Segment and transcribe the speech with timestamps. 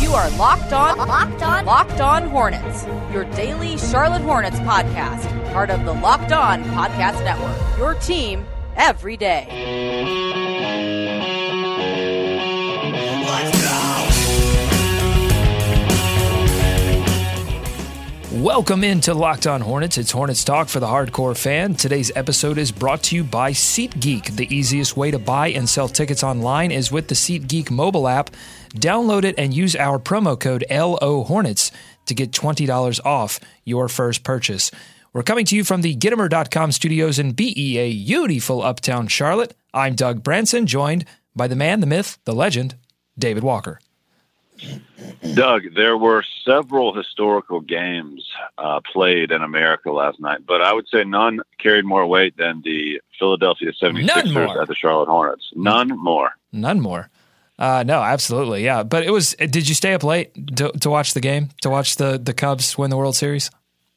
[0.00, 2.86] You are locked on, locked on, locked on Hornets.
[3.12, 7.78] Your daily Charlotte Hornets podcast, part of the Locked On Podcast Network.
[7.78, 8.46] Your team
[8.76, 10.29] every day.
[18.40, 19.98] Welcome into Locked On Hornets.
[19.98, 21.74] It's Hornets Talk for the hardcore fan.
[21.74, 24.34] Today's episode is brought to you by SeatGeek.
[24.34, 28.30] The easiest way to buy and sell tickets online is with the SeatGeek mobile app.
[28.76, 31.70] Download it and use our promo code LO Hornets
[32.06, 34.70] to get $20 off your first purchase.
[35.12, 39.54] We're coming to you from the Gittimer.com studios in BEA, beautiful uptown Charlotte.
[39.74, 41.04] I'm Doug Branson, joined
[41.36, 42.76] by the man, the myth, the legend,
[43.18, 43.80] David Walker.
[45.34, 48.26] Doug, there were several historical games
[48.58, 52.62] uh, played in America last night, but I would say none carried more weight than
[52.64, 55.50] the Philadelphia 76ers at the Charlotte Hornets.
[55.54, 56.30] None more.
[56.52, 57.10] None more.
[57.58, 58.64] Uh, no, absolutely.
[58.64, 58.82] Yeah.
[58.82, 61.96] But it was, did you stay up late to, to watch the game, to watch
[61.96, 63.50] the, the Cubs win the World Series?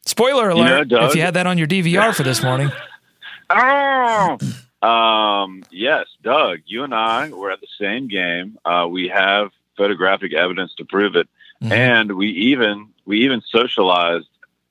[0.06, 2.70] Spoiler alert, you know, Doug, if you had that on your DVR for this morning.
[3.50, 4.38] oh!
[4.86, 8.58] Um, yes, Doug, you and I were at the same game.
[8.66, 11.28] Uh, we have photographic evidence to prove it,
[11.62, 11.72] mm-hmm.
[11.72, 14.28] and we even we even socialized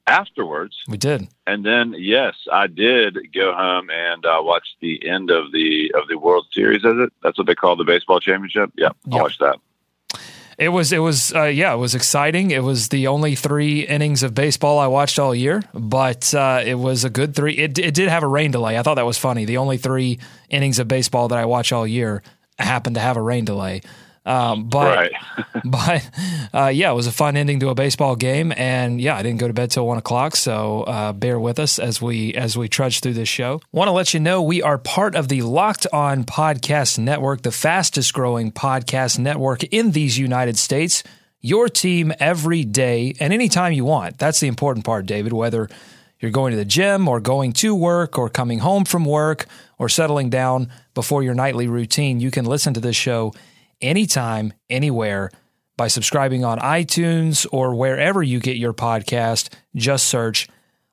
[0.06, 0.76] afterwards.
[0.88, 5.52] We did, and then yes, I did go home and uh, watch the end of
[5.52, 6.84] the of the World Series.
[6.84, 7.12] Is it?
[7.22, 8.70] That's what they call the baseball championship.
[8.76, 9.58] Yeah, I watched that.
[10.58, 12.50] It was it was uh, yeah it was exciting.
[12.50, 16.74] It was the only three innings of baseball I watched all year, but uh, it
[16.74, 17.54] was a good three.
[17.54, 18.78] It it did have a rain delay.
[18.78, 19.44] I thought that was funny.
[19.44, 20.18] The only three
[20.50, 22.22] innings of baseball that I watch all year
[22.58, 23.82] happened to have a rain delay.
[24.24, 25.12] Um, but right.
[25.64, 26.10] but
[26.54, 29.40] uh, yeah, it was a fun ending to a baseball game, and yeah, I didn't
[29.40, 30.36] go to bed till one o'clock.
[30.36, 33.60] So uh, bear with us as we as we trudge through this show.
[33.72, 37.50] Want to let you know we are part of the Locked On Podcast Network, the
[37.50, 41.02] fastest growing podcast network in these United States.
[41.44, 44.18] Your team every day and anytime you want.
[44.18, 45.32] That's the important part, David.
[45.32, 45.68] Whether
[46.20, 49.46] you're going to the gym or going to work or coming home from work
[49.76, 53.34] or settling down before your nightly routine, you can listen to this show
[53.82, 55.30] anytime, anywhere
[55.76, 59.52] by subscribing on iTunes or wherever you get your podcast.
[59.74, 60.48] Just search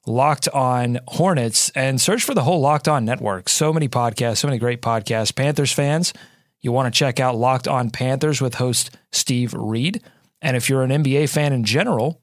[0.08, 3.50] Locked On Hornets and search for the whole Locked On network.
[3.50, 5.36] So many podcasts, so many great podcasts.
[5.36, 6.14] Panthers fans,
[6.62, 10.02] you want to check out Locked On Panthers with host Steve Reed.
[10.42, 12.22] And if you're an NBA fan in general,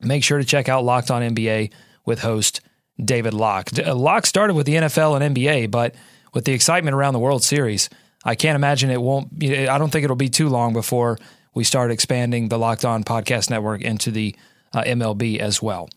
[0.00, 1.72] make sure to check out Locked On NBA
[2.06, 2.60] with host
[3.02, 3.70] David Locke.
[3.78, 5.94] Uh, Locke started with the NFL and NBA, but
[6.32, 7.90] with the excitement around the World Series,
[8.24, 9.28] I can't imagine it won't.
[9.42, 11.18] I don't think it'll be too long before
[11.52, 14.34] we start expanding the Locked On Podcast Network into the
[14.72, 15.88] uh, MLB as well.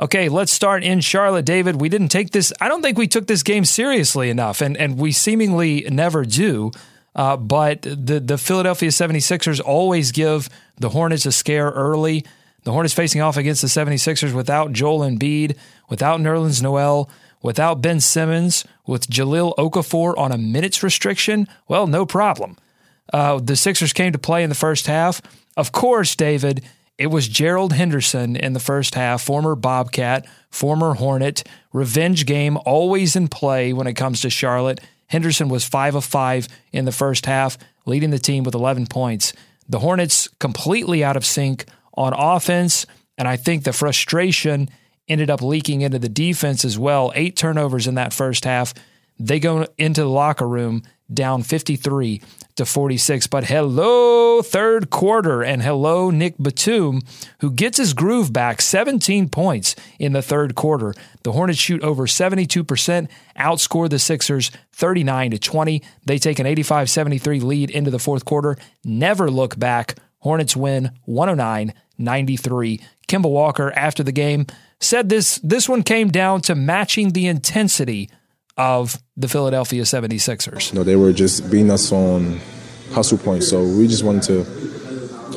[0.00, 1.80] Okay, let's start in Charlotte, David.
[1.80, 2.52] We didn't take this.
[2.60, 6.70] I don't think we took this game seriously enough, and and we seemingly never do.
[7.16, 12.24] Uh, but the the Philadelphia 76ers always give the Hornets a scare early.
[12.62, 15.56] The Hornets facing off against the 76ers without Joel Embiid,
[15.88, 17.08] without Nerlens Noel,
[17.42, 22.56] without Ben Simmons, with Jahlil Okafor on a minutes restriction, well, no problem.
[23.12, 25.22] Uh, the Sixers came to play in the first half.
[25.56, 26.64] Of course, David,
[26.98, 31.44] it was Gerald Henderson in the first half, former Bobcat, former Hornet.
[31.72, 34.80] Revenge game always in play when it comes to Charlotte.
[35.06, 37.56] Henderson was 5 of 5 in the first half,
[37.86, 39.32] leading the team with 11 points.
[39.68, 42.84] The Hornets completely out of sync on offense,
[43.16, 44.68] and I think the frustration
[45.08, 47.12] ended up leaking into the defense as well.
[47.14, 48.74] Eight turnovers in that first half.
[49.18, 50.82] They go into the locker room
[51.12, 52.20] down 53
[52.56, 53.26] to 46.
[53.28, 57.02] But hello, third quarter, and hello, Nick Batum,
[57.40, 60.94] who gets his groove back 17 points in the third quarter.
[61.22, 65.82] The Hornets shoot over 72%, outscore the Sixers 39 to 20.
[66.04, 68.56] They take an 85 73 lead into the fourth quarter.
[68.84, 69.96] Never look back.
[70.18, 72.80] Hornets win 109 93.
[73.08, 74.46] Kemba Walker, after the game,
[74.80, 78.10] said this this one came down to matching the intensity
[78.56, 80.74] of the Philadelphia 76ers.
[80.74, 82.40] No, they were just beating us on
[82.92, 83.48] hustle points.
[83.48, 84.32] So we just wanted to,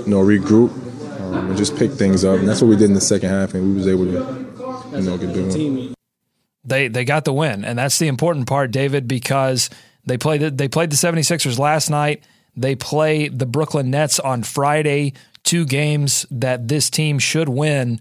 [0.02, 0.72] you know, regroup
[1.22, 2.40] um, and just pick things up.
[2.40, 5.02] And that's what we did in the second half, and we was able to, you
[5.04, 5.94] know, get the win.
[6.64, 9.70] They they got the win, and that's the important part, David, because
[10.06, 12.24] they played they played the 76ers last night.
[12.56, 18.00] They play the Brooklyn Nets on Friday two games that this team should win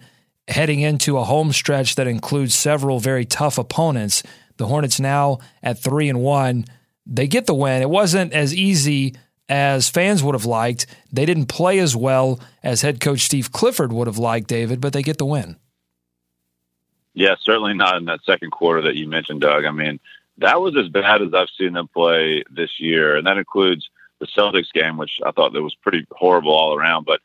[0.50, 4.22] heading into a home stretch that includes several very tough opponents.
[4.56, 6.66] The Hornets now at three and one,
[7.06, 7.82] they get the win.
[7.82, 9.14] It wasn't as easy
[9.48, 10.86] as fans would have liked.
[11.12, 14.92] They didn't play as well as head coach Steve Clifford would have liked, David, but
[14.92, 15.56] they get the win.
[17.14, 19.64] Yeah, certainly not in that second quarter that you mentioned, Doug.
[19.64, 19.98] I mean,
[20.38, 23.88] that was as bad as I've seen them play this year, and that includes
[24.20, 27.04] the Celtics game, which I thought that was pretty horrible all around.
[27.04, 27.20] But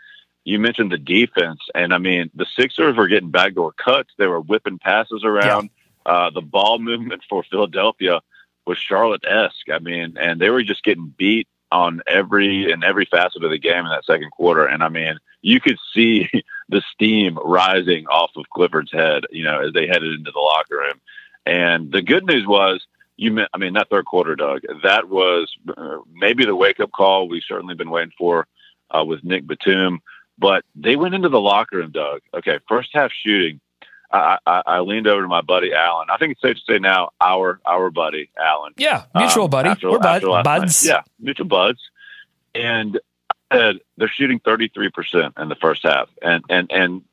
[0.46, 4.14] you mentioned the defense, and I mean, the Sixers were getting backdoor cuts.
[4.18, 5.70] They were whipping passes around.
[6.06, 6.12] Yeah.
[6.12, 8.22] Uh, the ball movement for Philadelphia
[8.66, 9.70] was Charlotte esque.
[9.74, 13.58] I mean, and they were just getting beat on every in every facet of the
[13.58, 14.66] game in that second quarter.
[14.66, 16.30] And I mean, you could see
[16.70, 20.78] the steam rising off of Clifford's head, you know, as they headed into the locker
[20.78, 21.02] room.
[21.46, 22.86] And the good news was,
[23.18, 27.28] you, I mean, that third quarter, Doug, that was uh, maybe the wake up call
[27.28, 28.48] we've certainly been waiting for
[28.92, 30.02] uh, with Nick Batum.
[30.38, 32.22] But they went into the locker room, Doug.
[32.34, 33.62] Okay, first half shooting.
[34.12, 36.08] I, I, I, leaned over to my buddy Alan.
[36.10, 38.74] I think it's safe to say now our our buddy Alan.
[38.78, 39.70] Yeah, mutual um, buddy.
[39.70, 40.86] After, We're after bud, buds.
[40.86, 40.94] Night.
[40.94, 41.80] Yeah, mutual buds.
[42.54, 43.00] And
[43.52, 47.04] I said they're shooting thirty three percent in the first half, and and and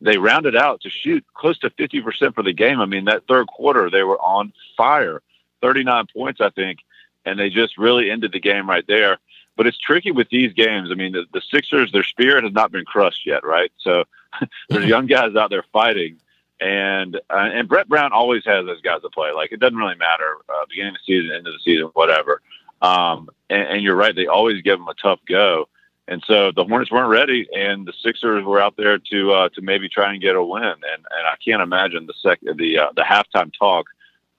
[0.00, 2.80] they rounded out to shoot close to fifty percent for the game.
[2.80, 5.22] I mean, that third quarter they were on fire,
[5.60, 6.80] thirty nine points, I think,
[7.24, 9.18] and they just really ended the game right there.
[9.56, 10.90] But it's tricky with these games.
[10.90, 13.70] I mean, the, the Sixers, their spirit has not been crushed yet, right?
[13.78, 14.04] So
[14.68, 16.18] there's young guys out there fighting,
[16.60, 19.32] and uh, and Brett Brown always has those guys to play.
[19.32, 22.40] Like it doesn't really matter, uh, beginning of the season, end of the season, whatever.
[22.80, 25.68] Um, and, and you're right; they always give them a tough go.
[26.08, 29.60] And so the Hornets weren't ready, and the Sixers were out there to uh, to
[29.60, 30.62] maybe try and get a win.
[30.62, 33.86] And and I can't imagine the sec the uh, the halftime talk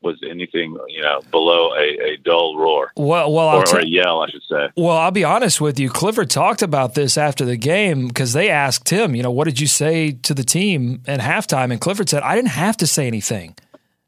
[0.04, 2.92] was anything you know below a, a dull roar.
[2.96, 4.70] Well, well, or, or, a yell, I should say.
[4.76, 5.90] Well, I'll be honest with you.
[5.90, 9.60] Clifford talked about this after the game because they asked him, you know, what did
[9.60, 11.72] you say to the team at halftime?
[11.72, 13.56] And Clifford said, I didn't have to say anything.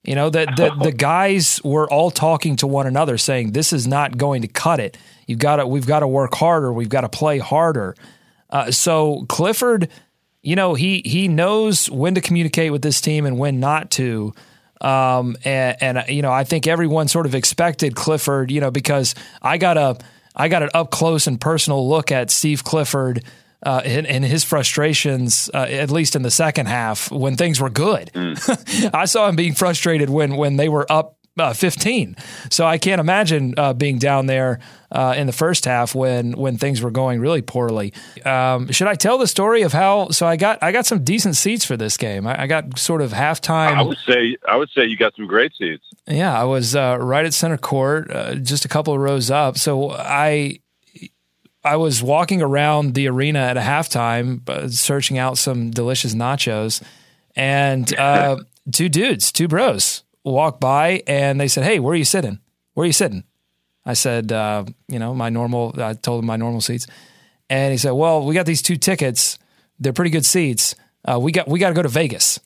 [0.06, 3.88] You know that the, the guys were all talking to one another, saying, "This is
[3.88, 4.98] not going to cut it.
[5.26, 5.66] You've got to.
[5.66, 6.72] We've got to work harder.
[6.72, 7.96] We've got to play harder."
[8.52, 9.90] Uh, so Clifford,
[10.44, 14.34] you know, he he knows when to communicate with this team and when not to.
[14.86, 19.16] Um, and, and, you know, I think everyone sort of expected Clifford, you know, because
[19.42, 19.98] I got a,
[20.36, 23.24] I got an up close and personal look at Steve Clifford
[23.64, 27.72] uh, and, and, his frustrations, uh, at least in the second half when things were
[27.72, 28.12] good.
[28.14, 28.92] Mm.
[28.94, 32.16] I saw him being frustrated when when they were up uh, 15.
[32.50, 34.60] So I can't imagine uh, being down there
[34.92, 37.94] uh, in the first half when when things were going really poorly.
[38.24, 40.10] Um, should I tell the story of how?
[40.10, 42.26] So I got I got some decent seats for this game.
[42.26, 43.76] I, I got sort of halftime.
[43.76, 45.84] I would say I would say you got some great seats.
[46.08, 49.58] Yeah, I was uh, right at center court, uh, just a couple of rows up.
[49.58, 50.60] So I.
[51.64, 56.84] I was walking around the arena at a halftime, uh, searching out some delicious nachos,
[57.36, 57.88] and
[58.72, 62.40] two dudes, two bros, walked by and they said, "Hey, where are you sitting?
[62.74, 63.24] Where are you sitting?"
[63.86, 66.88] I said, uh, "You know, my normal." I told him my normal seats,
[67.50, 69.38] and he said, "Well, we got these two tickets.
[69.80, 70.76] They're pretty good seats.
[71.06, 72.40] Uh, we got we got to go to Vegas."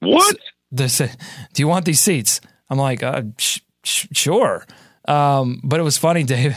[0.00, 0.36] What?
[0.72, 1.16] They said,
[1.52, 2.40] "Do you want these seats?"
[2.70, 4.64] I'm like, uh, sh- sh- "Sure."
[5.06, 6.56] Um, but it was funny, David.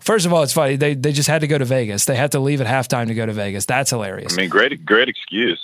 [0.00, 0.76] First of all, it's funny.
[0.76, 2.04] They they just had to go to Vegas.
[2.04, 3.66] They had to leave at halftime to go to Vegas.
[3.66, 4.32] That's hilarious.
[4.32, 5.60] I mean, great great excuse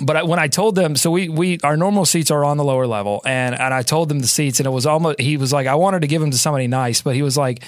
[0.00, 2.86] but when I told them, so we we our normal seats are on the lower
[2.86, 5.66] level, and and I told them the seats, and it was almost he was like
[5.66, 7.62] I wanted to give them to somebody nice, but he was like,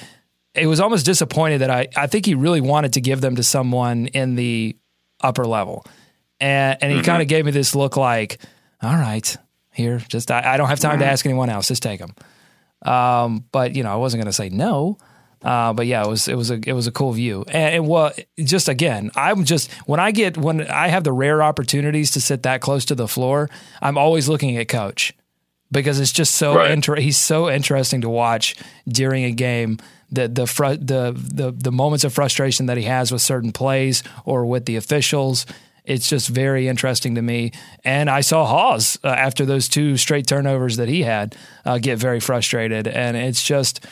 [0.55, 3.43] it was almost disappointed that I I think he really wanted to give them to
[3.43, 4.77] someone in the
[5.21, 5.85] upper level,
[6.41, 7.07] and and he mm-hmm.
[7.07, 8.39] kind of gave me this look like,
[8.83, 9.37] all right,
[9.73, 11.01] here, just I, I don't have time mm-hmm.
[11.01, 12.15] to ask anyone else, just take them.
[12.83, 14.99] Um, but you know, I wasn't going to say no.
[15.45, 17.89] Uh, but yeah, it was it was a it was a cool view, and, and
[17.89, 22.21] well, just again, I'm just when I get when I have the rare opportunities to
[22.21, 23.51] sit that close to the floor,
[23.83, 25.13] I'm always looking at coach
[25.71, 26.71] because it's just so right.
[26.71, 28.57] inter- he's so interesting to watch
[28.89, 29.79] during a game.
[30.11, 34.03] The the, fr- the the the moments of frustration that he has with certain plays
[34.25, 35.45] or with the officials,
[35.85, 37.53] it's just very interesting to me.
[37.85, 41.37] And I saw Hawes uh, after those two straight turnovers that he had
[41.67, 43.85] uh, get very frustrated, and it's just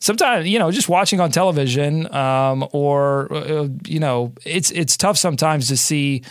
[0.00, 5.16] sometimes you know just watching on television um, or uh, you know it's it's tough
[5.16, 6.22] sometimes to see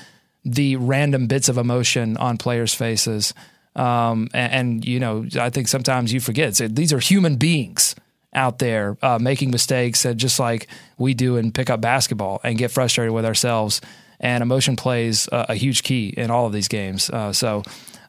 [0.47, 3.33] the random bits of emotion on players' faces.
[3.75, 7.95] Um, and, and, you know, I think sometimes you forget these are human beings
[8.33, 12.71] out there uh, making mistakes, uh, just like we do in pickup basketball, and get
[12.71, 13.81] frustrated with ourselves.
[14.19, 17.09] And emotion plays a huge key in all of these games.
[17.09, 17.61] Uh, so,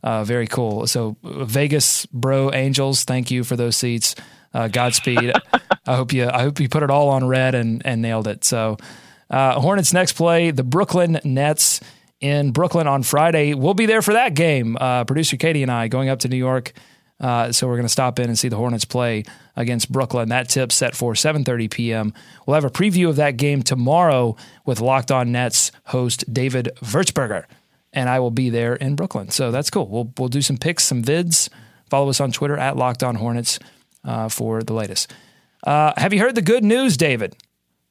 [0.03, 0.87] uh, very cool.
[0.87, 4.15] So, Vegas, bro, Angels, thank you for those seats.
[4.55, 5.33] Uh, Godspeed.
[5.87, 8.45] I hope you I hope you put it all on red and and nailed it.
[8.45, 8.77] So
[9.31, 11.81] Uh, Hornets next play the Brooklyn Nets
[12.21, 13.53] in Brooklyn on Friday.
[13.55, 14.77] We'll be there for that game.
[14.81, 16.73] Uh, producer Katie and I going up to New York.
[17.21, 19.25] Uh, so we're going to stop in and see the Hornets play
[19.57, 20.29] against Brooklyn.
[20.29, 22.15] That tip set for 7:30 p.m.
[22.47, 27.45] We'll have a preview of that game tomorrow with Locked On Nets host David Vertsberger,
[27.93, 29.31] and I will be there in Brooklyn.
[29.31, 29.89] So that's cool.
[29.89, 31.49] We'll we'll do some pics, some vids.
[31.91, 33.59] Follow us on Twitter at Locked On Hornets
[34.05, 35.13] uh, for the latest.
[35.65, 37.37] Uh, have you heard the good news, David?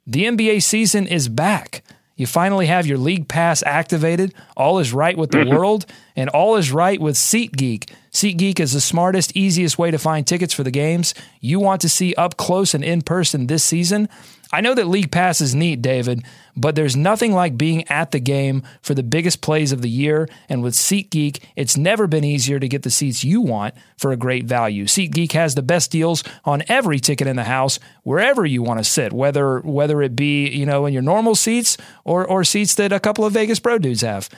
[0.06, 1.84] The NBA season is back.
[2.16, 4.34] You finally have your league pass activated.
[4.56, 5.86] All is right with the world,
[6.16, 7.90] and all is right with SeatGeek.
[8.12, 11.90] SeatGeek is the smartest, easiest way to find tickets for the games you want to
[11.90, 14.10] see up close and in person this season.
[14.52, 16.24] I know that League Pass is neat, David,
[16.56, 20.28] but there's nothing like being at the game for the biggest plays of the year.
[20.48, 24.18] And with SeatGeek, it's never been easier to get the seats you want for a
[24.18, 24.86] great value.
[24.86, 28.84] SeatGeek has the best deals on every ticket in the house, wherever you want to
[28.84, 32.92] sit, whether whether it be you know in your normal seats or or seats that
[32.92, 34.30] a couple of Vegas Pro dudes have.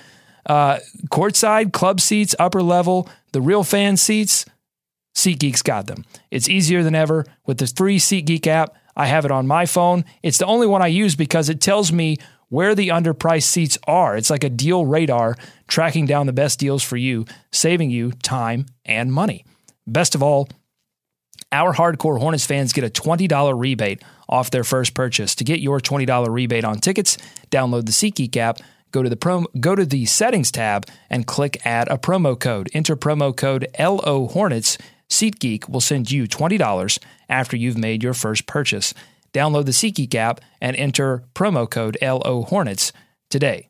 [0.45, 0.79] Uh,
[1.11, 4.45] courtside, club seats, upper level, the real fan seats.
[5.15, 6.05] SeatGeek's got them.
[6.31, 8.75] It's easier than ever with the free SeatGeek app.
[8.99, 10.03] I have it on my phone.
[10.21, 12.17] It's the only one I use because it tells me
[12.49, 14.17] where the underpriced seats are.
[14.17, 15.35] It's like a deal radar
[15.69, 19.45] tracking down the best deals for you, saving you time and money.
[19.87, 20.49] Best of all,
[21.49, 25.33] our hardcore Hornets fans get a $20 rebate off their first purchase.
[25.35, 27.17] To get your $20 rebate on tickets,
[27.51, 28.59] download the SeatGeek app,
[28.91, 32.69] go to the prom- go to the settings tab and click add a promo code.
[32.73, 34.77] Enter promo code LO Hornets.
[35.09, 38.93] SeatGeek will send you $20 after you've made your first purchase.
[39.33, 42.91] Download the SeatGeek app and enter promo code LO Hornets
[43.29, 43.69] today.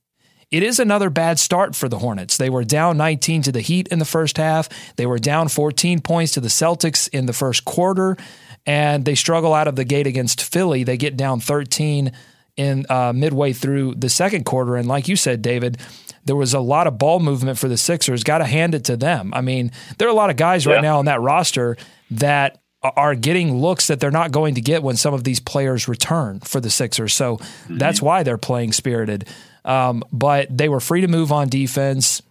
[0.51, 2.38] It is another bad start for the Hornets.
[2.38, 4.67] They were down 19 to the Heat in the first half.
[4.96, 8.17] They were down 14 points to the Celtics in the first quarter,
[8.65, 10.84] and they struggle out of the gate against Philly.
[10.84, 12.12] They get down 13
[12.58, 15.77] in uh, midway through the second quarter, and like you said, David,
[16.26, 18.24] there was a lot of ball movement for the Sixers.
[18.24, 19.34] Got to hand it to them.
[19.34, 20.82] I mean, there are a lot of guys right Yeah.
[20.82, 21.78] now on that roster
[22.12, 25.88] that are getting looks that they're not going to get when some of these players
[25.88, 27.14] return for the Sixers.
[27.14, 27.78] So Mm-hmm.
[27.78, 29.28] that's why they're playing spirited.
[29.66, 32.22] Um, but they were free to move on defense.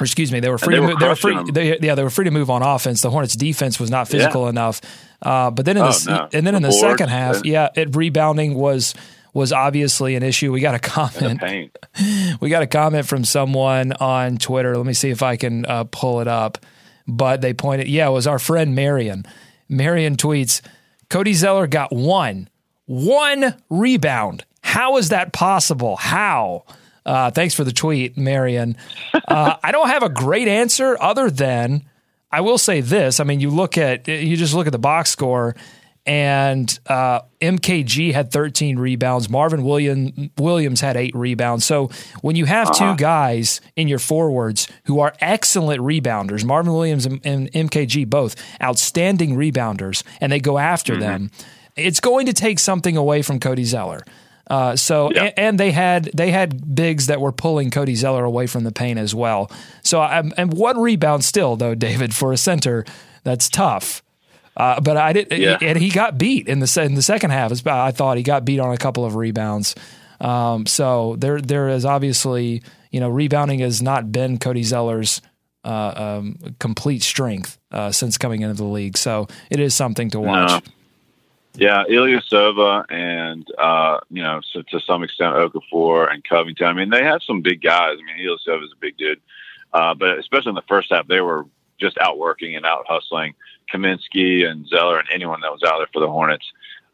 [0.00, 0.98] Or excuse me, they were free they to were move.
[0.98, 1.50] They were free.
[1.52, 3.00] They, yeah, they were free to move on offense.
[3.00, 4.80] The Hornets' defense was not physical enough.
[5.22, 6.28] Uh, but then in Oh, the no.
[6.32, 8.94] and then in The the boards, second half, yeah, it rebounding was
[9.34, 10.52] was obviously an issue.
[10.52, 11.40] We got a comment.
[11.40, 11.70] Pain.
[12.40, 14.76] We got a comment from someone on Twitter.
[14.76, 16.58] Let me see if I can uh, pull it up.
[17.06, 19.24] But they pointed, yeah, it was our friend Marion.
[19.68, 20.60] Marion tweets,
[21.10, 22.48] Cody Zeller got one,
[22.86, 24.44] one rebound.
[24.62, 25.96] How is that possible?
[25.96, 26.64] How?
[27.04, 28.76] Uh, thanks for the tweet, Marion.
[29.26, 31.84] Uh, I don't have a great answer other than
[32.30, 33.20] I will say this.
[33.20, 35.56] I mean, you look at you just look at the box score,
[36.06, 39.30] and uh, MKG had 13 rebounds.
[39.30, 41.64] Marvin William, Williams had eight rebounds.
[41.64, 47.06] So when you have two guys in your forwards who are excellent rebounders, Marvin Williams
[47.06, 51.30] and, and MKG both outstanding rebounders, and they go after them,
[51.76, 54.02] it's going to take something away from Cody Zeller.
[54.46, 55.24] Uh, so Yeah.
[55.24, 58.72] and, and they had they had bigs that were pulling Cody Zeller away from the
[58.72, 59.50] paint as well.
[59.82, 62.84] So um, and one rebound still though, David for a center
[63.22, 64.02] that's tough.
[64.56, 65.58] Uh, but I did, Yeah.
[65.60, 67.52] and he got beat in the in the second half.
[67.66, 69.74] I thought he got beat on a couple of rebounds.
[70.20, 75.20] Um, so there there is obviously you know rebounding has not been Cody Zeller's
[75.64, 78.96] uh, um, complete strength uh, since coming into the league.
[78.96, 80.50] So it is something to watch.
[80.50, 80.60] No.
[81.56, 86.66] Yeah, Ilyasova and uh, you know, so to some extent Okafor and Covington.
[86.66, 87.96] I mean, they have some big guys.
[87.98, 89.20] I mean, Ilyasova is a big dude,
[89.72, 91.46] uh, but especially in the first half, they were
[91.80, 93.34] just outworking and out hustling
[93.72, 96.46] Kaminsky and Zeller and anyone that was out there for the Hornets.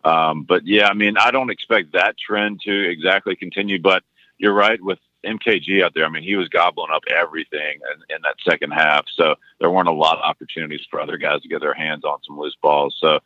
[0.04, 3.80] Um, but yeah, I mean, I don't expect that trend to exactly continue.
[3.80, 4.02] But
[4.38, 6.06] you're right with MKG out there.
[6.06, 9.04] I mean, he was gobbling up everything in, in that second half.
[9.14, 12.18] So there weren't a lot of opportunities for other guys to get their hands on
[12.26, 12.96] some loose balls.
[12.98, 13.20] So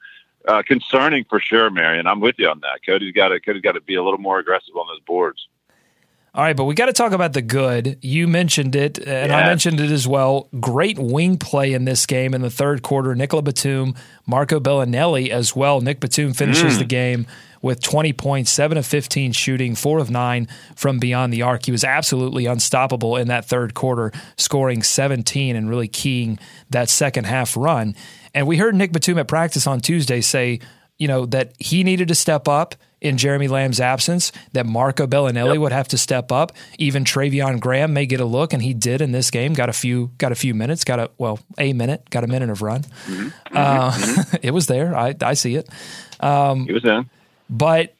[0.46, 2.06] uh, concerning for sure, Marion.
[2.06, 2.80] I'm with you on that.
[2.84, 5.48] Cody's got to Cody's got to be a little more aggressive on those boards.
[6.37, 7.97] All right, but we got to talk about the good.
[8.03, 10.49] You mentioned it, and I mentioned it as well.
[10.59, 13.14] Great wing play in this game in the third quarter.
[13.14, 13.95] Nicola Batum,
[14.26, 15.81] Marco Belinelli as well.
[15.81, 16.79] Nick Batum finishes mm.
[16.79, 17.29] the game
[17.62, 21.67] with 20 points, 7 of 15 shooting, 4 of 9 from beyond the arc.
[21.67, 27.26] He was absolutely unstoppable in that third quarter, scoring 17 and really keying that second
[27.26, 27.95] half run.
[28.35, 30.59] And we heard Nick Batum at practice on Tuesday say,
[30.99, 35.58] you know, that he needed to step up in Jeremy Lamb's absence, that Marco Belinelli
[35.58, 36.52] would have to step up.
[36.78, 39.52] Even Treveon Graham may get a look, and he did in this game.
[39.52, 40.84] Got a few, got a few minutes.
[40.84, 42.08] Got a well, a minute.
[42.08, 42.82] Got a minute of run.
[42.82, 43.28] Mm-hmm.
[43.56, 44.14] Uh, mm-hmm.
[44.25, 44.37] Mm-hmm.
[44.42, 44.96] it was there.
[44.96, 45.68] I I see it.
[46.20, 47.11] Um, he was in.
[47.50, 47.94] But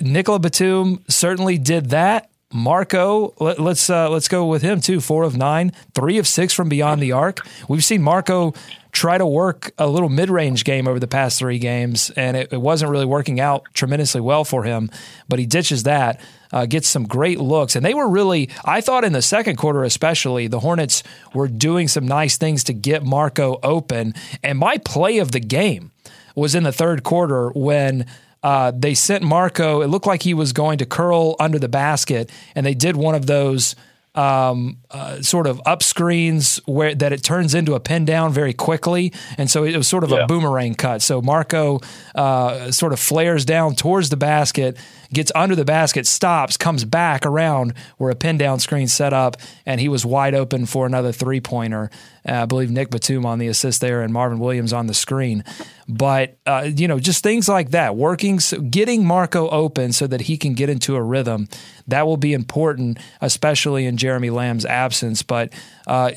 [0.00, 2.29] Nicola Batum certainly did that.
[2.52, 5.00] Marco, let, us uh, let's go with him too.
[5.00, 7.46] Four of nine, three of six from beyond the arc.
[7.68, 8.54] We've seen Marco
[8.90, 12.60] try to work a little mid-range game over the past three games, and it, it
[12.60, 14.90] wasn't really working out tremendously well for him.
[15.28, 16.20] But he ditches that,
[16.52, 18.50] uh, gets some great looks, and they were really.
[18.64, 22.72] I thought in the second quarter, especially, the Hornets were doing some nice things to
[22.72, 24.12] get Marco open.
[24.42, 25.92] And my play of the game
[26.34, 28.06] was in the third quarter when
[28.42, 29.82] uh, they sent Marco.
[29.82, 33.14] It looked like he was going to curl under the basket, and they did one
[33.14, 33.76] of those
[34.14, 38.52] um, uh, sort of up screens where that it turns into a pin down very
[38.52, 40.24] quickly, and so it was sort of yeah.
[40.24, 41.00] a boomerang cut.
[41.02, 41.80] So Marco
[42.14, 44.76] uh, sort of flares down towards the basket,
[45.12, 49.36] gets under the basket, stops, comes back around where a pin down screen set up,
[49.64, 51.90] and he was wide open for another three pointer.
[52.28, 55.44] Uh, I believe Nick Batum on the assist there and Marvin Williams on the screen.
[55.88, 60.36] But, uh, you know, just things like that, working, getting Marco open so that he
[60.36, 61.48] can get into a rhythm,
[61.88, 65.22] that will be important, especially in Jeremy Lamb's absence.
[65.22, 65.52] But
[65.86, 66.12] uh,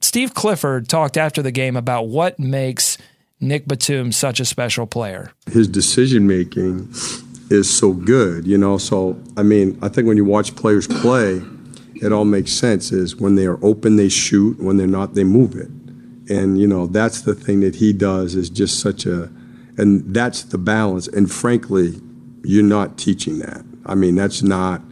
[0.00, 2.98] Steve Clifford talked after the game about what makes
[3.40, 5.32] Nick Batum such a special player.
[5.50, 6.92] His decision making
[7.50, 8.78] is so good, you know.
[8.78, 11.42] So, I mean, I think when you watch players play,
[12.02, 14.60] it all makes sense is when they are open they shoot.
[14.60, 15.68] When they're not they move it.
[16.30, 19.30] And you know that's the thing that he does is just such a
[19.78, 21.06] and that's the balance.
[21.06, 22.00] And frankly
[22.44, 23.64] you're not teaching that.
[23.86, 24.82] I mean that's not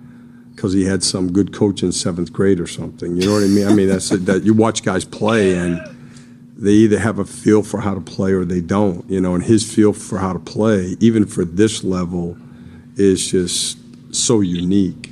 [0.55, 3.17] because he had some good coach in seventh grade or something.
[3.17, 3.67] You know what i mean?
[3.67, 5.81] I mean that's that you watch guys play and
[6.57, 9.43] they either have a feel for how to play or they don't you know and
[9.45, 12.37] his feel for how to play even for this level
[12.97, 13.79] is just
[14.15, 15.10] so unique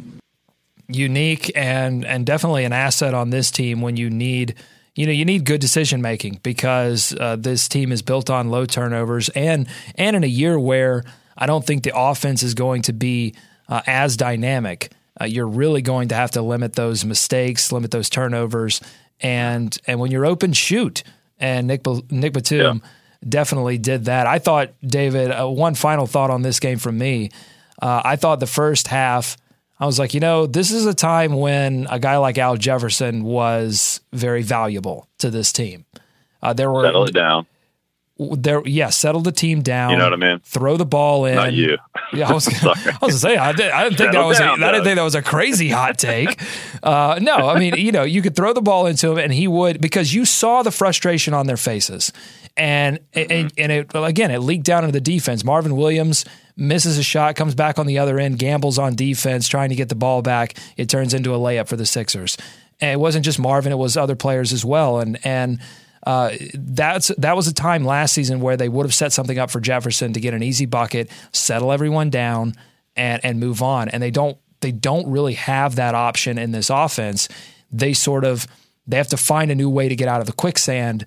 [0.89, 4.55] unique and and definitely an asset on this team when you need
[4.95, 8.65] you know you need good decision making because uh, this team is built on low
[8.65, 11.05] turnovers and and in a year where
[11.37, 13.35] I don't think the offense is going to be
[13.69, 14.91] uh, as dynamic.
[15.21, 18.81] Uh, you're really going to have to limit those mistakes, limit those turnovers,
[19.21, 21.05] and and when you're open, shoot.
[21.41, 22.89] And Nick Nick Batum yeah.
[23.29, 24.27] definitely did that.
[24.27, 25.31] I thought David.
[25.31, 27.31] Uh, one final thought on this game from me.
[27.81, 29.37] Uh, I thought the first half
[29.81, 33.23] I was like, you know, this is a time when a guy like Al Jefferson
[33.23, 35.85] was very valuable to this team.
[36.43, 37.47] Uh, there were settle it down.
[38.19, 39.93] There, yeah, settle the team down.
[39.93, 40.41] You know what I mean?
[40.41, 41.37] Throw the ball in.
[41.37, 41.79] Not you.
[42.11, 42.49] Yeah, I was.
[42.65, 44.39] I was gonna say I, did, I didn't think that was.
[44.39, 46.41] Down, a, I didn't think that was a crazy hot take.
[46.83, 49.47] Uh, no, I mean, you know, you could throw the ball into him, and he
[49.47, 52.11] would because you saw the frustration on their faces,
[52.57, 53.31] and mm-hmm.
[53.31, 55.45] and, and it again it leaked down into the defense.
[55.45, 56.25] Marvin Williams
[56.59, 59.89] misses a shot, comes back on the other end, gambles on defense, trying to get
[59.89, 60.59] the ball back.
[60.77, 62.37] It turns into a layup for the Sixers.
[62.81, 65.01] And it wasn't just Marvin; it was other players as well.
[65.01, 65.61] And and
[66.05, 69.51] uh, that's that was a time last season where they would have set something up
[69.51, 72.55] for Jefferson to get an easy bucket, settle everyone down,
[72.97, 73.89] and and move on.
[73.89, 77.29] And they don't they don't really have that option in this offense.
[77.73, 78.47] They sort of
[78.87, 81.05] they have to find a new way to get out of the quicksand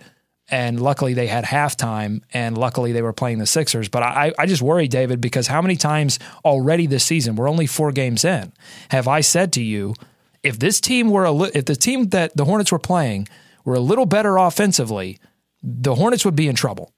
[0.52, 3.88] and luckily they had halftime and luckily they were playing the Sixers.
[3.88, 7.66] But I, I just worry, David, because how many times already this season, we're only
[7.66, 8.52] four games in,
[8.90, 9.96] have I said to you,
[10.44, 13.28] if this team were a li- if the team that the Hornets were playing
[13.64, 15.20] were a little better offensively,
[15.64, 16.94] the Hornets would be in trouble.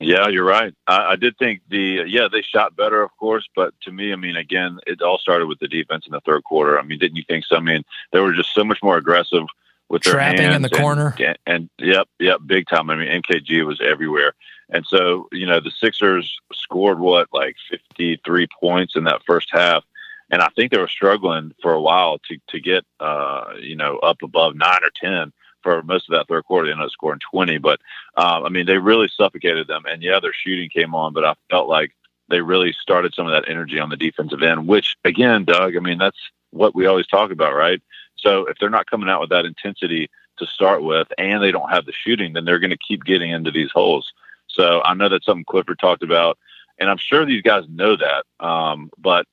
[0.00, 0.74] Yeah, you're right.
[0.88, 4.16] I, I did think the yeah they shot better, of course, but to me, I
[4.16, 6.76] mean, again, it all started with the defense in the third quarter.
[6.78, 7.56] I mean, didn't you think so?
[7.56, 9.44] I mean, they were just so much more aggressive
[9.92, 11.14] with their trapping in the and, corner.
[11.18, 12.88] And, and, yep, yep, big time.
[12.88, 14.32] I mean, MKG was everywhere,
[14.70, 19.50] and so you know the Sixers scored what like fifty three points in that first
[19.52, 19.84] half,
[20.30, 23.98] and I think they were struggling for a while to to get uh, you know
[23.98, 26.66] up above nine or ten for most of that third quarter.
[26.66, 27.78] They ended up scoring twenty, but
[28.16, 29.84] um, I mean they really suffocated them.
[29.86, 31.92] And yeah, their shooting came on, but I felt like
[32.28, 35.80] they really started some of that energy on the defensive end, which again, Doug, I
[35.80, 36.18] mean that's
[36.50, 37.82] what we always talk about, right?
[38.22, 40.08] So if they're not coming out with that intensity
[40.38, 43.30] to start with, and they don't have the shooting, then they're going to keep getting
[43.30, 44.12] into these holes.
[44.48, 46.38] So I know that's something Clifford talked about,
[46.78, 48.44] and I'm sure these guys know that.
[48.44, 49.26] Um, but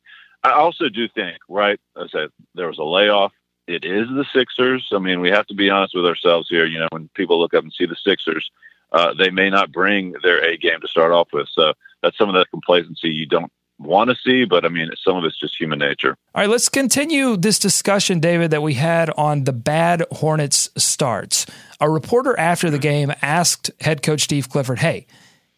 [0.43, 1.80] I also do think, right?
[1.95, 3.34] I said there was a layoff.
[3.67, 4.89] It is the Sixers.
[4.91, 6.65] I mean, we have to be honest with ourselves here.
[6.65, 8.49] You know, when people look up and see the Sixers,
[8.91, 11.47] uh, they may not bring their A game to start off with.
[11.52, 15.18] So that's some of that complacency you don't want to see, but I mean, some
[15.18, 16.15] of it's just human nature.
[16.36, 21.46] All right, let's continue this discussion, David, that we had on the bad Hornets starts.
[21.80, 25.08] A reporter after the game asked head coach Steve Clifford, hey,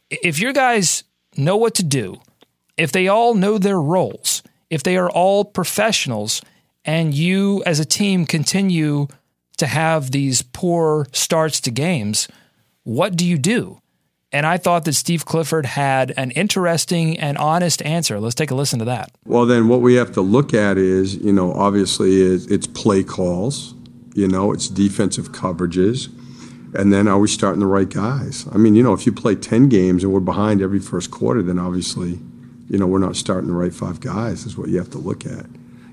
[0.10, 1.04] if your guys
[1.36, 2.22] know what to do,
[2.78, 6.42] if they all know their roles, if they are all professionals,
[6.86, 9.08] and you as a team continue
[9.58, 12.28] to have these poor starts to games,
[12.84, 13.80] what do you do?
[14.34, 18.20] And I thought that Steve Clifford had an interesting and honest answer.
[18.20, 19.12] Let's take a listen to that.
[19.26, 23.04] Well, then what we have to look at is, you know, obviously is it's play
[23.04, 23.74] calls,
[24.13, 26.08] you know, it's defensive coverages,
[26.74, 28.48] and then are we starting the right guys?
[28.54, 31.41] I mean, you know, if you play 10 games and we're behind every first quarter,
[31.41, 32.20] then obviously,
[32.70, 35.26] you know, we're not starting the right five guys is what you have to look
[35.26, 35.46] at.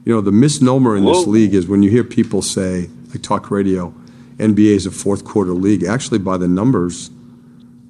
[0.05, 3.51] You know, the misnomer in this league is when you hear people say, like talk
[3.51, 3.92] radio,
[4.37, 5.83] NBA is a fourth quarter league.
[5.83, 7.11] Actually, by the numbers,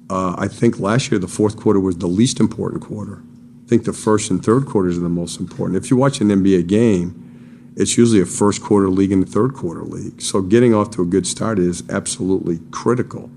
[0.09, 3.21] I think last year the fourth quarter was the least important quarter.
[3.65, 5.77] I think the first and third quarters are the most important.
[5.77, 9.53] If you watch an NBA game, it's usually a first quarter league and a third
[9.53, 10.21] quarter league.
[10.21, 13.29] So getting off to a good start is absolutely critical.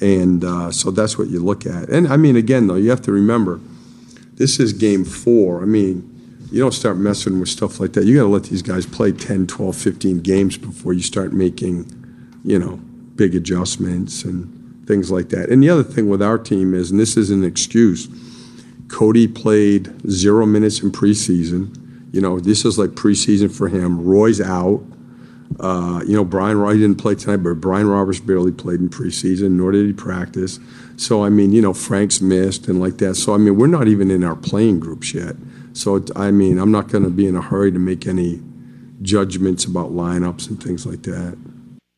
[0.00, 1.88] And uh, so that's what you look at.
[1.88, 3.60] And I mean, again, though, you have to remember
[4.34, 5.62] this is game four.
[5.62, 6.12] I mean,
[6.50, 8.04] you don't start messing with stuff like that.
[8.04, 11.90] You got to let these guys play 10, 12, 15 games before you start making,
[12.44, 12.76] you know,
[13.16, 14.55] big adjustments and
[14.86, 15.48] things like that.
[15.50, 18.08] And the other thing with our team is, and this is an excuse,
[18.88, 21.74] Cody played zero minutes in preseason.
[22.12, 24.04] You know, this is like preseason for him.
[24.04, 24.82] Roy's out.
[25.60, 29.52] Uh, you know, Brian Roy didn't play tonight, but Brian Roberts barely played in preseason,
[29.52, 30.58] nor did he practice.
[30.96, 33.14] So, I mean, you know, Frank's missed and like that.
[33.14, 35.36] So, I mean, we're not even in our playing groups yet.
[35.72, 38.42] So, it- I mean, I'm not going to be in a hurry to make any
[39.02, 41.36] judgments about lineups and things like that.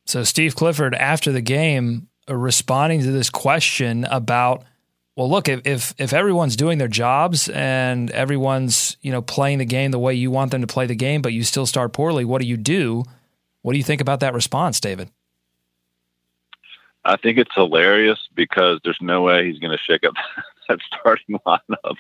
[0.07, 4.65] So Steve Clifford, after the game, Uh, responding to this question about,
[5.17, 9.65] well, look, if, if if everyone's doing their jobs and everyone's you know playing the
[9.65, 12.25] game the way you want them to play the game, but you still start poorly,
[12.25, 13.05] what do you do?
[13.63, 15.11] What do you think about that response, David?
[17.05, 20.15] I think it's hilarious because there's no way he's going to shake up
[20.69, 21.97] that starting lineup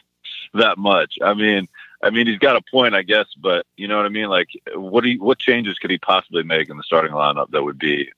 [0.55, 1.15] that much.
[1.23, 1.67] I mean,
[2.03, 4.29] I mean, he's got a point, I guess, but you know what I mean.
[4.29, 7.63] Like, what do you, what changes could he possibly make in the starting lineup that
[7.63, 8.11] would be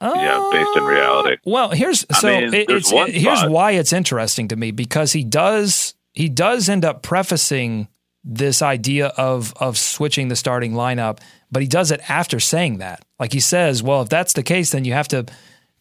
[0.00, 1.34] Yeah, based in reality.
[1.34, 4.70] Uh, Well, here's I so mean, it, it's one here's why it's interesting to me
[4.70, 7.88] because he does he does end up prefacing
[8.24, 11.18] this idea of of switching the starting lineup,
[11.50, 13.04] but he does it after saying that.
[13.18, 15.26] Like he says, well, if that's the case, then you have to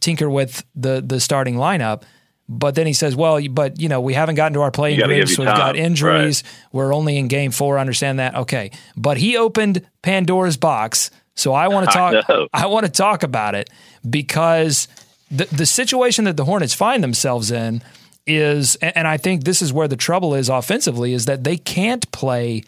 [0.01, 2.03] tinker with the the starting lineup.
[2.49, 5.37] But then he says, well, but you know, we haven't gotten to our playing groups.
[5.37, 6.43] you We've got injuries.
[6.71, 7.77] We're only in game four.
[7.77, 8.35] Understand that?
[8.35, 8.71] Okay.
[8.95, 11.11] But he opened Pandora's box.
[11.37, 12.27] So I want to talk.
[12.29, 12.47] know.
[12.53, 13.69] I want to talk about it
[14.09, 14.89] because
[15.31, 17.81] the the situation that the Hornets find themselves in
[18.25, 22.11] is, and I think this is where the trouble is offensively, is that they can't
[22.11, 22.63] play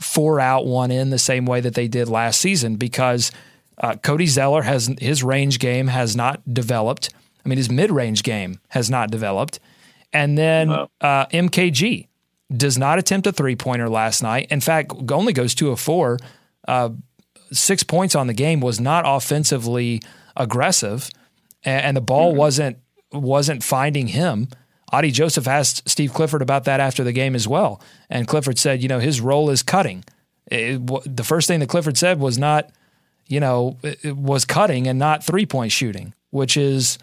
[0.00, 3.30] four out, one in the same way that they did last season because
[3.78, 7.08] uh, Cody Zeller has his range game has not developed.
[7.44, 9.58] I mean, his mid range game has not developed,
[10.12, 10.88] and then No.
[11.00, 12.08] uh, MKG
[12.54, 14.48] does not attempt a three pointer last night.
[14.50, 16.18] In fact, only goes two of four.
[16.68, 16.90] Uh,
[17.52, 20.02] six points on the game was not offensively
[20.36, 21.10] aggressive,
[21.64, 22.38] and, and the ball mm-hmm.
[22.38, 22.78] wasn't
[23.12, 24.48] wasn't finding him.
[24.90, 28.82] Adi Joseph asked Steve Clifford about that after the game as well, and Clifford said,
[28.82, 30.04] you know, his role is cutting.
[30.50, 32.70] It- the first thing that Clifford said was not,
[33.26, 36.98] you know, it, was cutting and not three point shooting, which is,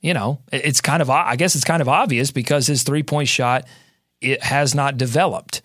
[0.00, 3.02] you know, it- it's kind of I guess it's kind of obvious because his three
[3.02, 3.66] point shot
[4.20, 5.62] it has not developed,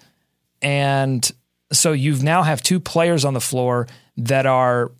[0.61, 1.31] and
[1.71, 4.91] so you've now have two players on the floor that are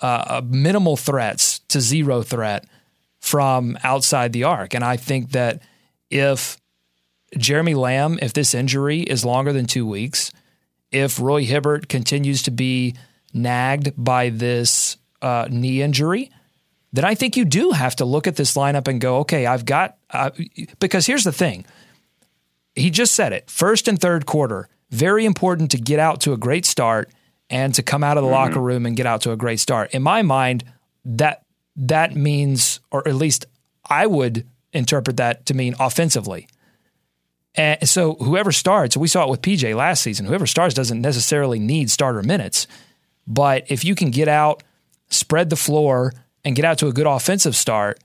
[0.00, 2.66] uh, minimal threats to zero threat
[3.20, 4.74] from outside the arc.
[4.74, 5.62] And I think that
[6.10, 6.58] if
[7.36, 10.30] Jeremy Lamb, if this injury is longer than two weeks,
[10.90, 12.94] if Roy Hibbert continues to be
[13.32, 16.30] nagged by this uh, knee injury,
[16.92, 19.64] then I think you do have to look at this lineup and go, okay, I've
[19.64, 20.30] got, uh,
[20.78, 21.64] because here's the thing.
[22.76, 26.36] He just said it first and third quarter, very important to get out to a
[26.36, 27.10] great start
[27.50, 28.34] and to come out of the mm-hmm.
[28.34, 29.92] locker room and get out to a great start.
[29.92, 30.64] In my mind,
[31.04, 31.44] that
[31.76, 33.46] that means, or at least
[33.88, 36.48] I would interpret that to mean offensively.
[37.56, 41.58] And so whoever starts, we saw it with PJ last season, whoever starts doesn't necessarily
[41.58, 42.66] need starter minutes.
[43.26, 44.62] But if you can get out,
[45.08, 46.12] spread the floor,
[46.44, 48.00] and get out to a good offensive start,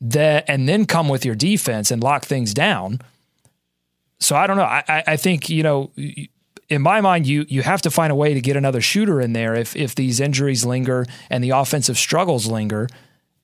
[0.00, 3.00] that and then come with your defense and lock things down.
[4.18, 4.64] So I don't know.
[4.64, 5.90] I, I- I think, you know,
[6.68, 9.32] in my mind, you you have to find a way to get another shooter in
[9.34, 12.88] there if if these injuries linger and the offensive struggles linger.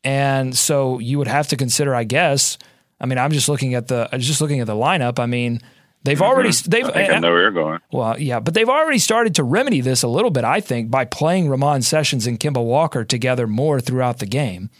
[0.04, 2.58] And so you would have to consider, I guess.
[3.00, 5.20] I mean, I'm just looking at the I'm just looking at the lineup.
[5.20, 5.60] I mean,
[6.02, 7.78] they've already they've I I know where you're going.
[7.92, 11.04] well, yeah, but they've already started to remedy this a little bit, I think, by
[11.04, 14.70] playing Ramon Sessions and Kemba Walker together more throughout the game.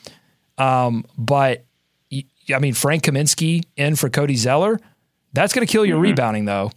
[0.58, 1.64] Um, but
[2.52, 4.80] I mean, Frank Kaminsky in for Cody Zeller,
[5.32, 6.02] that's going to kill your mm-hmm.
[6.04, 6.70] rebounding, though.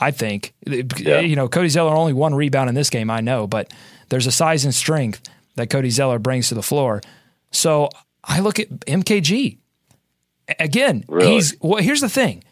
[0.00, 1.20] I think Yeah.
[1.20, 3.72] you know Cody Zeller only one rebound in this game, I know, but
[4.10, 5.20] there's a size and strength
[5.56, 7.00] that Cody Zeller brings to the floor.
[7.50, 7.88] So
[8.22, 9.58] I look at MKG.
[10.58, 11.32] Again, Really?
[11.32, 11.82] he's well.
[11.82, 12.42] Here's the thing: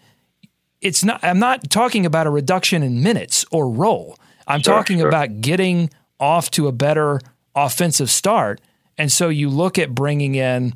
[0.81, 1.23] it's not.
[1.23, 4.19] I'm not talking about a reduction in minutes or role.
[4.47, 5.09] I'm Sure, talking sure.
[5.09, 5.89] about getting
[6.21, 7.21] off to a better
[7.55, 8.61] offensive start.
[8.99, 10.75] And so you look at bringing in,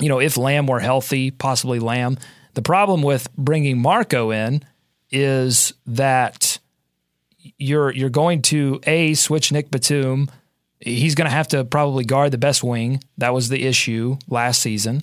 [0.00, 2.18] you know, if Lamb were healthy, possibly Lamb.
[2.54, 4.62] The problem with bringing Marco in
[5.10, 6.58] is that
[7.58, 10.30] you're you're going to a switch Nick Batum.
[10.80, 13.02] He's going to have to probably guard the best wing.
[13.18, 15.02] That was the issue last season.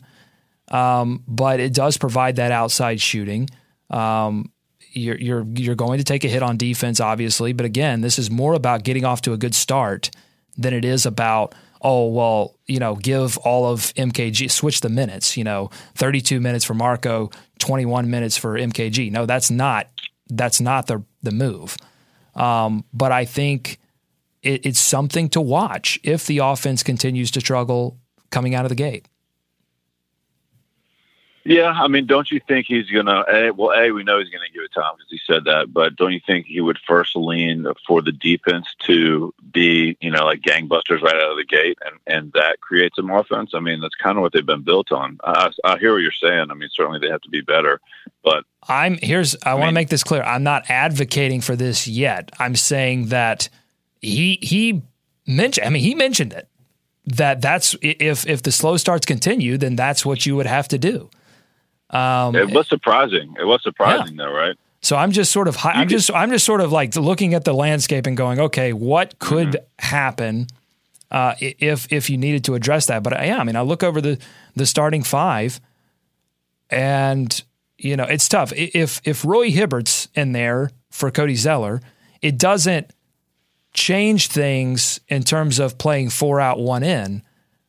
[0.70, 3.50] Um, but it does provide that outside shooting.
[3.90, 4.52] Um,
[4.92, 8.30] you're you're you're going to take a hit on defense, obviously, but again, this is
[8.30, 10.10] more about getting off to a good start
[10.58, 15.38] than it is about oh well, you know, give all of MKG switch the minutes.
[15.38, 19.12] You know, 32 minutes for Marco, 21 minutes for MKG.
[19.12, 19.88] No, that's not
[20.30, 21.78] that's not the the move.
[22.36, 23.80] Um, but I think
[24.42, 27.98] it, it's something to watch if the offense continues to struggle
[28.30, 29.08] coming out of the gate.
[31.50, 33.26] Yeah, I mean, don't you think he's gonna?
[33.28, 35.74] A, well, a we know he's gonna give it time because he said that.
[35.74, 40.26] But don't you think he would first lean for the defense to be, you know,
[40.26, 43.54] like gangbusters right out of the gate, and and that creates some offense?
[43.56, 45.18] I mean, that's kind of what they've been built on.
[45.24, 46.52] I, I hear what you're saying.
[46.52, 47.82] I mean, certainly they have to be better,
[48.24, 50.22] but I'm here's I, want to make this clear.
[50.22, 52.32] I'm not advocating for this yet.
[52.38, 53.50] I'm saying that
[54.04, 54.84] he he
[55.26, 56.48] mentioned I mean he mentioned it
[57.08, 60.78] that that's if if the slow starts continue then that's what you would have to
[60.78, 61.10] do.
[61.90, 63.36] Um, it was surprising.
[63.40, 64.56] It was surprising, though, right?
[64.82, 67.44] so I'm just sort of hi- I'm just I'm just sort of like looking at
[67.46, 69.86] the landscape and going, okay, what could Mm-hmm.
[69.88, 70.48] happen
[71.12, 73.04] uh, if if you needed to address that?
[73.04, 74.18] But yeah, I mean, I look over the
[74.56, 75.60] the starting five,
[76.70, 77.44] and
[77.78, 78.54] you know it's tough.
[78.56, 81.82] If if Roy Hibbert's in there for Cody Zeller,
[82.22, 82.92] it doesn't
[83.74, 87.22] change things in terms of playing four out one in,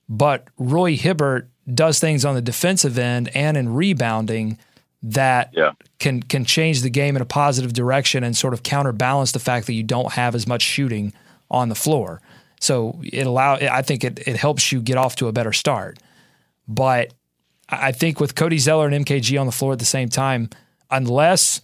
[0.08, 4.58] but Roy Hibbert does things on the defensive end and in rebounding
[5.02, 5.72] that Yeah.
[5.98, 9.66] can can change the game in a positive direction and sort of counterbalance the fact
[9.66, 11.12] that you don't have as much shooting
[11.50, 12.20] on the floor.
[12.60, 15.98] So it allow I think it it helps you get off to a better start.
[16.68, 17.14] But
[17.68, 20.50] I I think with Cody Zeller and MKG on the floor at the same time,
[20.90, 21.62] unless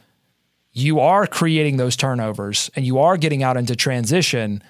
[0.73, 4.63] you are creating those turnovers and you are getting out into transition,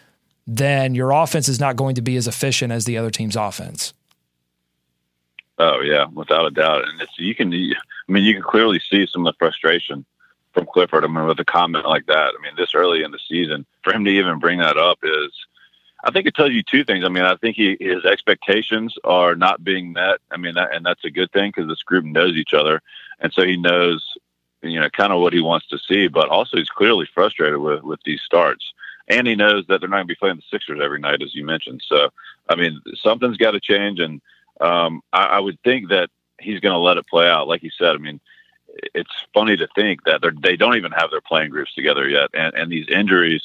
[0.47, 3.93] then your offense is not going to be as efficient as the other team's offense.
[5.59, 6.89] Oh yeah, without a doubt.
[6.89, 10.05] And it's you can, I mean, you can clearly see some of the frustration
[10.53, 11.05] from Clifford.
[11.05, 12.33] I mean, with a comment like that.
[12.39, 15.31] I mean, this early in the season, for him to even bring that up is,
[16.05, 17.05] I think it tells you two things.
[17.05, 20.21] I mean, I think he, his expectations are not being met.
[20.31, 22.83] I mean, that, and that's a good thing because this group knows each other,
[23.21, 24.17] and so he knows,
[24.63, 26.09] you know, kind of what he wants to see.
[26.09, 28.73] But also, he's clearly frustrated with with these starts.
[29.09, 31.33] And he knows that they're not going to be playing the Sixers every night, as
[31.33, 31.81] you mentioned.
[31.87, 32.11] So,
[32.49, 34.01] I mean, something's got to change.
[34.01, 34.21] And
[34.61, 37.49] um, I, I would think that he's going to let it play out.
[37.49, 38.21] Like you said, I mean,
[38.95, 42.31] it's funny to think that they're, they don't even have their playing groups together yet,
[42.35, 43.43] and, and these injuries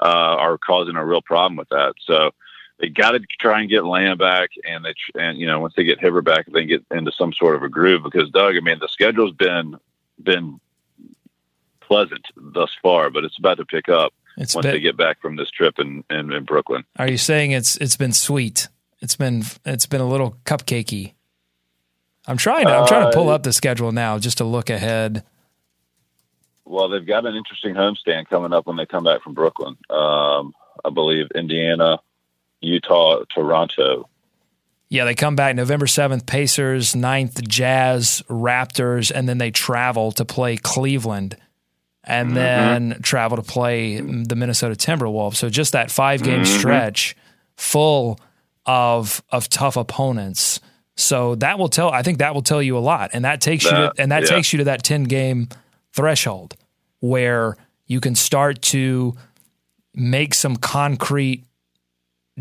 [0.00, 1.94] uh, are causing a real problem with that.
[2.04, 2.30] So
[2.78, 5.74] they got to try and get Lamb back, and they tr- and you know once
[5.76, 8.02] they get Hibbert back, they can get into some sort of a groove.
[8.02, 9.76] Because Doug, I mean, the schedule's been
[10.22, 10.60] been
[11.80, 15.36] pleasant thus far, but it's about to pick up It's once they get back from
[15.36, 16.84] this trip in, in, in Brooklyn.
[16.98, 18.68] Are you saying it's it's been sweet?
[19.04, 21.12] It's been it's been a little cupcakey.
[22.26, 24.70] I'm trying to I'm trying to pull Uh, up the schedule now just to look
[24.70, 25.22] ahead.
[26.64, 29.76] Well, they've got an interesting homestand coming up when they come back from Brooklyn.
[29.90, 31.98] Um, I believe Indiana,
[32.62, 34.08] Utah, Toronto.
[34.88, 40.24] Yeah, they come back November 7th, Pacers, 9th, Jazz, Raptors, and then they travel to
[40.24, 41.36] play Cleveland
[42.04, 45.36] and then travel to play the Minnesota Timberwolves.
[45.36, 47.16] So just that five game stretch
[47.56, 48.18] full
[48.66, 50.60] of of tough opponents.
[50.96, 53.10] So that will tell I think that will tell you a lot.
[53.12, 54.28] And that takes you to, That- and that yeah.
[54.28, 55.48] takes you to that 10 game
[55.92, 56.56] threshold
[57.00, 59.14] where you can start to
[59.94, 61.44] make some concrete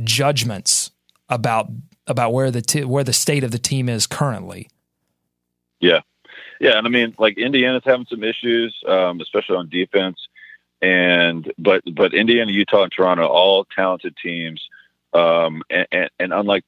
[0.03, 0.91] judgments
[1.29, 1.67] about
[2.07, 4.69] about where the t- where the state of the team is currently.
[5.79, 5.99] Yeah,
[6.59, 10.17] yeah, and I mean, like Indiana's having some issues, um, especially on defense,
[10.81, 14.61] and but but Indiana, Utah, and Toronto, all talented teams,
[15.13, 16.63] um, and, and, and unlike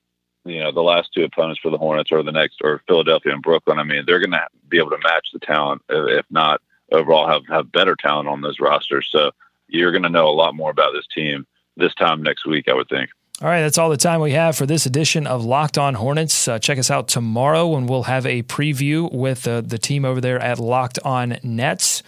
[0.45, 3.41] you know the last two opponents for the Hornets or the next or Philadelphia and
[3.41, 6.61] Brooklyn, I mean, they're going to be able to match the talent, uh, if not
[6.91, 9.07] overall have have better talent on those rosters.
[9.11, 9.31] So
[9.67, 11.45] you're going to know a lot more about this team
[11.77, 13.09] this time next week, I would think.
[13.41, 16.47] All right, that's all the time we have for this edition of Locked On Hornets.
[16.47, 20.21] Uh, check us out tomorrow when we'll have a preview with uh, the team over
[20.21, 22.01] there at Locked On Nets.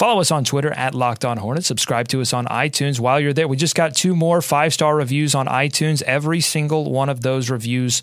[0.00, 1.66] Follow us on Twitter at Locked On Hornets.
[1.66, 3.46] Subscribe to us on iTunes while you're there.
[3.46, 6.00] We just got two more five star reviews on iTunes.
[6.00, 8.02] Every single one of those reviews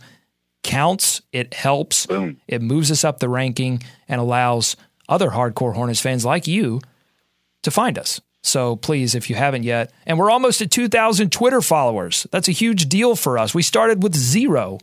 [0.61, 1.23] counts.
[1.31, 2.05] It helps.
[2.05, 2.39] Boom.
[2.47, 4.75] It moves us up the ranking and allows
[5.09, 6.81] other hardcore Hornets fans like you
[7.63, 8.21] to find us.
[8.43, 12.27] So please, if you haven't yet, and we're almost at 2,000 Twitter followers.
[12.29, 13.55] That's a huge deal for us.
[13.55, 14.77] We started with zero.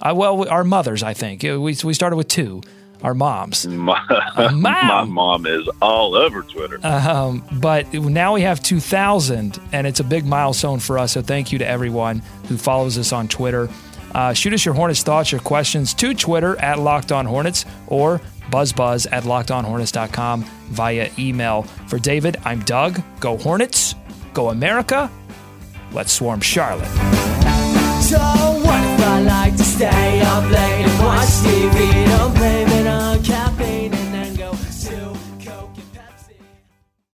[0.00, 1.42] Uh, well, our mothers, I think.
[1.42, 2.62] We, we started with two,
[3.02, 3.66] our moms.
[3.66, 4.00] My,
[4.36, 4.60] Mom.
[4.62, 6.78] my mom is all over Twitter.
[6.78, 11.12] But now we have 2,000, and it's a big milestone for us.
[11.12, 13.68] So thank you to everyone who follows us on Twitter.
[14.14, 18.20] Uh, shoot us your Hornets thoughts, your questions to Twitter at Locked On Hornets or
[18.50, 21.62] buzzbuzz at lockedonhornets.com via email.
[21.86, 23.00] For David, I'm Doug.
[23.20, 23.94] Go Hornets.
[24.34, 25.10] Go America.
[25.92, 26.86] Let's swarm Charlotte.
[28.02, 28.89] So what if
[29.20, 32.06] I like to stay up late and watch TV?
[32.06, 34.98] Don't blame it on caffeine and then go to
[35.44, 36.36] Coke and Pepsi.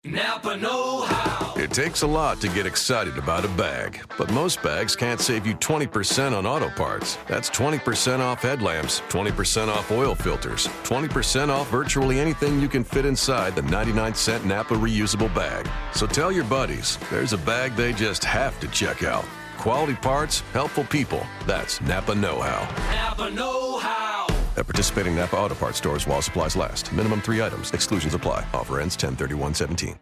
[0.06, 1.54] Napa Know How.
[1.62, 5.46] It takes a lot to get excited about a bag, but most bags can't save
[5.46, 7.20] you 20% on auto parts.
[7.28, 13.06] That's 20% off headlamps, 20% off oil filters, 20% off virtually anything you can fit
[13.06, 15.70] inside the 99 cent Napa reusable bag.
[15.94, 19.26] So tell your buddies, there's a bag they just have to check out.
[19.62, 21.22] Quality parts, helpful people.
[21.46, 22.68] That's Napa Know How.
[22.96, 24.26] Napa Know How.
[24.58, 26.92] At participating Napa Auto Parts stores while supplies last.
[26.92, 27.72] Minimum three items.
[27.72, 28.44] Exclusions apply.
[28.56, 29.16] Offer ends 10
[29.54, 29.96] 17